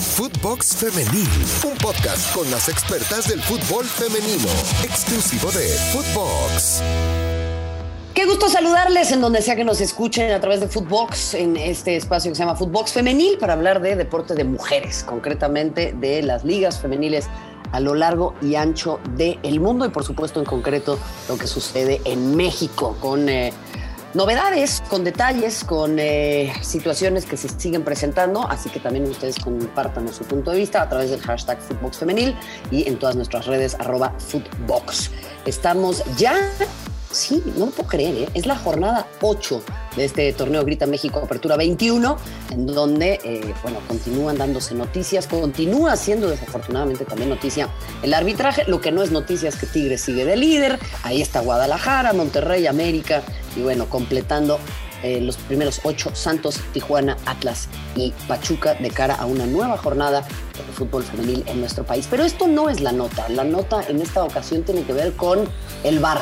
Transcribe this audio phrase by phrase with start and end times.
[0.00, 1.28] Footbox Femenil,
[1.66, 4.48] un podcast con las expertas del fútbol femenino,
[4.84, 6.82] exclusivo de Footbox.
[8.14, 11.96] Qué gusto saludarles en donde sea que nos escuchen a través de Footbox, en este
[11.96, 16.44] espacio que se llama Footbox Femenil, para hablar de deporte de mujeres, concretamente de las
[16.44, 17.26] ligas femeniles
[17.72, 20.96] a lo largo y ancho del mundo y por supuesto en concreto
[21.28, 23.52] lo que sucede en México con eh,
[24.14, 30.12] novedades, con detalles, con eh, situaciones que se siguen presentando, así que también ustedes compartan
[30.12, 32.36] su punto de vista a través del hashtag Footbox Femenil
[32.70, 35.10] y en todas nuestras redes arroba Footbox.
[35.44, 36.36] Estamos ya
[37.10, 38.28] Sí, no lo puedo creer, ¿eh?
[38.34, 39.62] es la jornada 8
[39.96, 42.18] de este torneo Grita México Apertura 21,
[42.50, 47.70] en donde, eh, bueno, continúan dándose noticias, continúa siendo desafortunadamente también noticia
[48.02, 51.40] el arbitraje, lo que no es noticia es que Tigres sigue de líder, ahí está
[51.40, 53.22] Guadalajara, Monterrey, América,
[53.58, 54.58] y bueno, completando
[55.02, 60.22] eh, los primeros ocho, Santos, Tijuana, Atlas y Pachuca de cara a una nueva jornada
[60.22, 62.06] de fútbol femenil en nuestro país.
[62.10, 65.48] Pero esto no es la nota, la nota en esta ocasión tiene que ver con
[65.84, 66.20] el VAR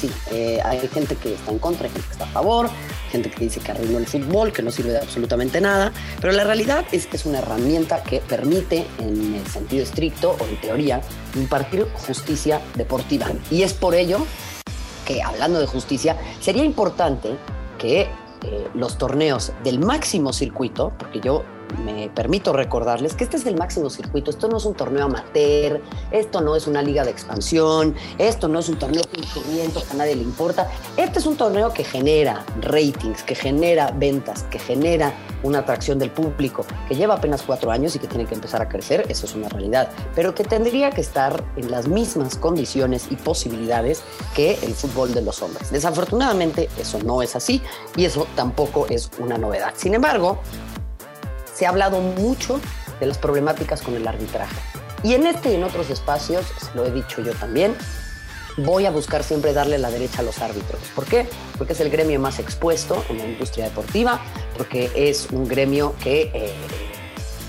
[0.00, 2.70] sí, eh, hay gente que está en contra, hay gente que está a favor,
[3.10, 6.44] gente que dice que arruinó el fútbol, que no sirve de absolutamente nada, pero la
[6.44, 11.02] realidad es que es una herramienta que permite, en el sentido estricto o en teoría,
[11.34, 13.26] impartir justicia deportiva.
[13.50, 14.26] Y es por ello
[15.18, 17.36] hablando de justicia, sería importante
[17.78, 18.02] que
[18.42, 21.44] eh, los torneos del máximo circuito, porque yo
[21.84, 25.80] me permito recordarles que este es el máximo circuito, esto no es un torneo amateur,
[26.10, 29.20] esto no es una liga de expansión, esto no es un torneo que
[29.90, 34.58] a nadie le importa, este es un torneo que genera ratings, que genera ventas, que
[34.58, 35.12] genera
[35.42, 38.68] una atracción del público, que lleva apenas cuatro años y que tiene que empezar a
[38.68, 43.16] crecer, eso es una realidad, pero que tendría que estar en las mismas condiciones y
[43.16, 44.02] posibilidades
[44.34, 45.70] que el fútbol de los hombres.
[45.70, 47.62] Desafortunadamente eso no es así
[47.96, 49.72] y eso tampoco es una novedad.
[49.76, 50.40] Sin embargo,
[51.60, 52.58] se ha hablado mucho
[53.00, 54.56] de las problemáticas con el arbitraje.
[55.02, 57.76] Y en este y en otros espacios, lo he dicho yo también,
[58.56, 60.80] voy a buscar siempre darle la derecha a los árbitros.
[60.94, 61.28] ¿Por qué?
[61.58, 64.22] Porque es el gremio más expuesto en la industria deportiva,
[64.56, 66.54] porque es un gremio que, eh,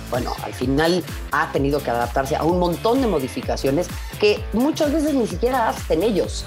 [0.10, 3.88] bueno, al final ha tenido que adaptarse a un montón de modificaciones
[4.20, 6.44] que muchas veces ni siquiera hacen ellos.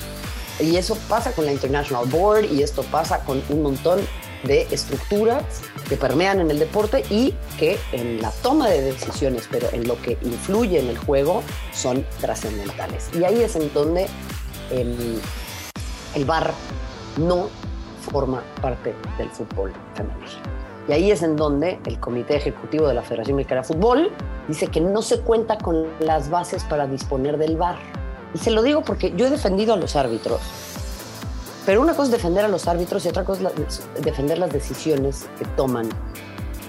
[0.61, 4.01] Y eso pasa con la International Board y esto pasa con un montón
[4.47, 5.45] de estructuras
[5.89, 10.01] que permean en el deporte y que en la toma de decisiones, pero en lo
[10.01, 13.11] que influye en el juego, son trascendentales.
[13.15, 14.07] Y ahí es en donde
[14.71, 15.21] el,
[16.15, 16.53] el VAR
[17.19, 17.49] no
[18.11, 20.55] forma parte del fútbol femenino.
[20.87, 24.11] Y ahí es en donde el Comité Ejecutivo de la Federación Mexicana de Fútbol
[24.49, 27.77] dice que no se cuenta con las bases para disponer del VAR.
[28.35, 30.41] Y se lo digo porque yo he defendido a los árbitros
[31.67, 35.27] pero una cosa es defender a los árbitros y otra cosa es defender las decisiones
[35.39, 35.89] que toman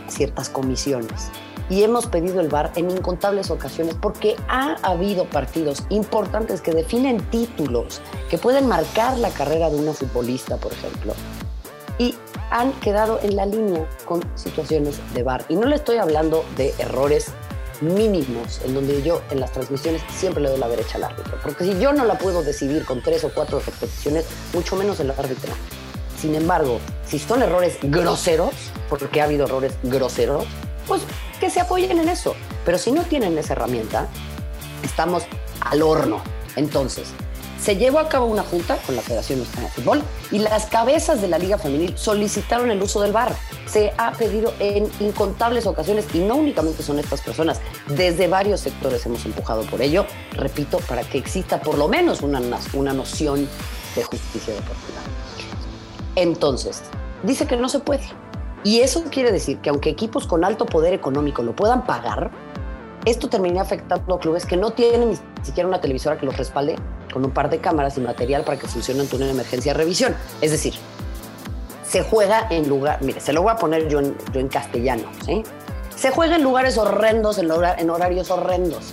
[0.08, 1.30] ciertas comisiones.
[1.70, 7.20] Y hemos pedido el VAR en incontables ocasiones porque ha habido partidos importantes que definen
[7.32, 11.14] títulos, que pueden marcar la carrera de una futbolista, por ejemplo.
[11.98, 12.14] Y
[12.52, 15.44] han quedado en la línea con situaciones de VAR.
[15.50, 17.32] Y no le estoy hablando de errores
[17.82, 21.38] mínimos en donde yo en las transmisiones siempre le doy la derecha al árbitro.
[21.42, 25.12] Porque si yo no la puedo decidir con tres o cuatro repeticiones, mucho menos el
[25.12, 25.54] árbitro.
[26.20, 28.54] Sin embargo, si son errores groseros,
[28.90, 30.46] porque ha habido errores groseros,
[30.88, 31.02] pues
[31.40, 32.36] que se apoyen en eso.
[32.66, 34.08] Pero si no tienen esa herramienta,
[34.84, 35.24] estamos
[35.62, 36.22] al horno.
[36.56, 37.10] Entonces,
[37.66, 41.20] se llevó a cabo una junta con la Federación Mexicana de Fútbol y las cabezas
[41.20, 43.36] de la Liga Femenil solicitaron el uso del VAR.
[43.66, 49.04] Se ha pedido en incontables ocasiones y no únicamente son estas personas, desde varios sectores
[49.08, 52.40] hemos empujado por ello, repito, para que exista por lo menos una,
[52.74, 53.50] una noción
[53.96, 55.00] de justicia deportiva.
[56.16, 56.84] Entonces,
[57.24, 58.06] dice que no se puede.
[58.64, 62.30] Y eso quiere decir que aunque equipos con alto poder económico lo puedan pagar,
[63.06, 66.76] esto termina afectando a clubes que no tienen ni siquiera una televisora que los respalde
[67.16, 70.14] con un par de cámaras y material para que funcione ante una emergencia de revisión.
[70.42, 70.74] Es decir,
[71.88, 75.42] se juega en lugar, mire, se lo voy a poner yo en, castellano, ¿sí?
[75.96, 78.92] Se juega en lugares horrendos, en, en horarios horrendos.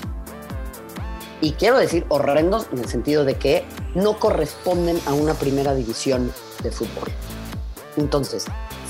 [1.41, 3.65] Y quiero decir horrendos en el sentido de que
[3.97, 6.33] no corresponden a una primera división
[6.63, 7.09] de fútbol.
[7.97, 8.45] Entonces,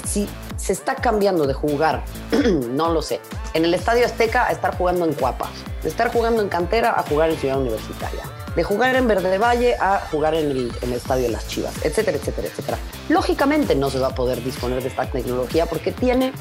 [0.06, 0.28] si
[0.58, 2.04] se está cambiando de jugar,
[2.70, 3.22] no lo sé,
[3.54, 5.48] en el Estadio Azteca a estar jugando en Cuapa,
[5.82, 8.24] de estar jugando en cantera a jugar en Ciudad Universitaria,
[8.56, 12.48] de jugar en Verde Valle a jugar en el, estadio de las Chivas, etcétera, etcétera,
[12.48, 12.78] etcétera.
[13.08, 16.32] Lógicamente no se va a poder disponer de esta tecnología porque tiene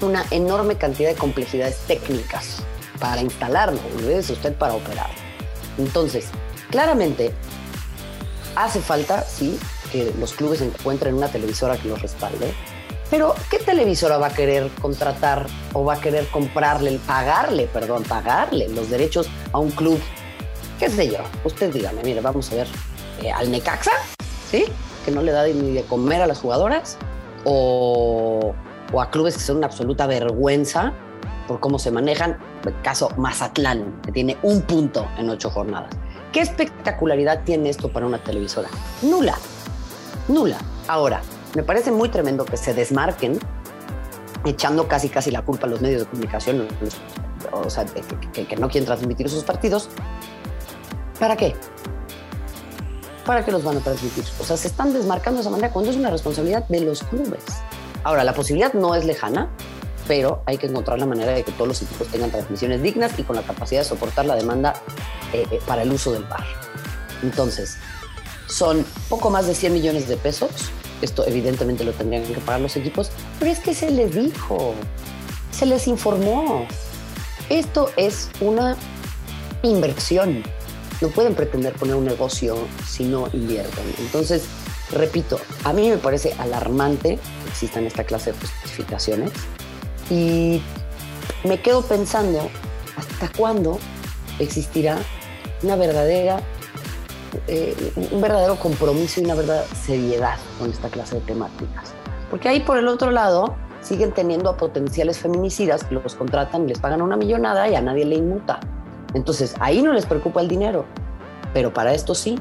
[0.00, 2.58] una enorme cantidad de complejidades técnicas
[2.98, 5.10] para instalarlo, es usted para operar.
[5.78, 6.26] Entonces,
[6.70, 7.32] claramente
[8.56, 9.58] hace falta, sí,
[9.92, 12.52] que los clubes encuentren una televisora que los respalde,
[13.10, 18.68] Pero, ¿qué televisora va a querer contratar o va a querer comprarle, pagarle, perdón, pagarle
[18.68, 19.98] los derechos a un club?
[20.78, 21.18] ¿Qué sé yo?
[21.44, 22.68] Usted dígame, mire, vamos a ver,
[23.22, 23.90] eh, al Necaxa,
[24.48, 24.64] ¿sí?
[25.04, 26.96] Que no le da ni de comer a las jugadoras,
[27.44, 28.54] o,
[28.98, 30.92] a clubes que son una absoluta vergüenza
[31.48, 32.38] por cómo se manejan.
[32.82, 35.90] Caso Mazatlán, que tiene un punto en ocho jornadas.
[36.32, 38.68] ¿Qué espectacularidad tiene esto para una televisora?
[39.00, 39.38] Nula,
[40.28, 40.58] nula.
[40.86, 41.22] Ahora,
[41.54, 43.38] me parece muy tremendo que se desmarquen
[44.44, 46.68] echando casi casi la culpa a los medios de comunicación,
[47.52, 49.88] o sea, que, que, no quieren transmitir sus partidos.
[51.18, 51.54] ¿Para qué?
[53.26, 54.24] ¿Para qué los van a transmitir?
[54.40, 57.42] O sea, se están desmarcando de esa manera cuando es una responsabilidad de los clubes.
[58.04, 59.50] Ahora, la posibilidad no es lejana,
[60.06, 63.24] pero hay que encontrar la manera de que todos los equipos tengan transmisiones dignas y
[63.24, 64.74] con la capacidad de soportar la demanda
[65.32, 66.44] eh, eh, para el uso del bar.
[67.22, 67.76] Entonces,
[68.46, 70.70] son poco más de 100 millones de pesos
[71.02, 74.74] esto evidentemente lo tendrían que pagar los equipos, pero es que se les dijo,
[75.52, 76.66] se les informó.
[77.48, 78.76] Esto es una
[79.62, 80.42] inversión.
[81.00, 82.56] No pueden pretender poner un negocio
[82.86, 83.84] si no invierten.
[83.98, 84.46] Entonces,
[84.90, 89.32] repito, a mí me parece alarmante que existan esta clase de justificaciones
[90.10, 90.60] y
[91.44, 92.50] me quedo pensando
[92.96, 93.78] hasta cuándo
[94.38, 94.98] existirá
[95.62, 96.42] una verdadera
[97.46, 101.92] eh, un verdadero compromiso y una verdadera seriedad con esta clase de temáticas.
[102.30, 106.78] Porque ahí por el otro lado siguen teniendo a potenciales feminicidas que los contratan, les
[106.78, 108.60] pagan una millonada y a nadie le inmuta.
[109.14, 110.84] Entonces ahí no les preocupa el dinero,
[111.52, 112.38] pero para esto sí.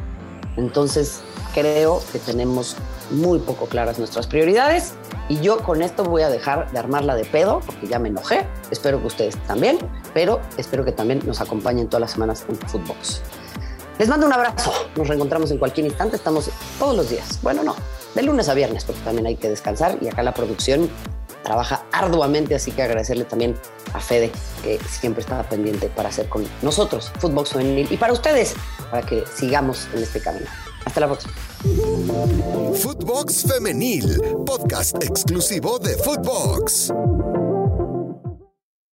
[0.58, 1.22] Entonces
[1.54, 2.76] creo que tenemos
[3.12, 4.94] muy poco claras nuestras prioridades
[5.30, 8.46] y yo con esto voy a dejar de armarla de pedo porque ya me enojé.
[8.72, 9.78] Espero que ustedes también,
[10.14, 13.22] pero espero que también nos acompañen todas las semanas en Footbox.
[14.00, 14.72] Les mando un abrazo.
[14.96, 16.16] Nos reencontramos en cualquier instante.
[16.16, 17.40] Estamos todos los días.
[17.42, 17.76] Bueno, no,
[18.14, 20.90] de lunes a viernes, porque también hay que descansar y acá la producción
[21.44, 23.56] trabaja arduamente, así que agradecerle también
[23.94, 24.32] a Fede,
[24.64, 28.56] que siempre está pendiente para hacer con nosotros Footbox Femenil y para ustedes,
[28.92, 30.48] para que sigamos en este camino.
[30.86, 31.34] Hasta la próxima.
[32.82, 36.92] Footbox Femenil, podcast exclusivo de Footbox.